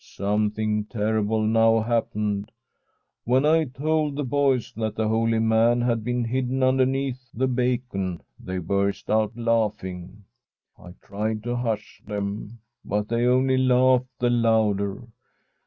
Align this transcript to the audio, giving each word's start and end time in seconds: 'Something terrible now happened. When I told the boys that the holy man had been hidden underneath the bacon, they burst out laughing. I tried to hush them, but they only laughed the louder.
'Something 0.03 0.85
terrible 0.85 1.43
now 1.43 1.79
happened. 1.81 2.51
When 3.23 3.45
I 3.45 3.65
told 3.65 4.15
the 4.15 4.23
boys 4.23 4.73
that 4.75 4.95
the 4.95 5.07
holy 5.07 5.37
man 5.37 5.81
had 5.81 6.03
been 6.03 6.23
hidden 6.23 6.63
underneath 6.63 7.29
the 7.35 7.45
bacon, 7.47 8.23
they 8.39 8.57
burst 8.57 9.11
out 9.11 9.37
laughing. 9.37 10.23
I 10.75 10.95
tried 11.03 11.43
to 11.43 11.55
hush 11.55 12.01
them, 12.03 12.57
but 12.83 13.09
they 13.09 13.27
only 13.27 13.59
laughed 13.59 14.07
the 14.17 14.31
louder. 14.31 15.03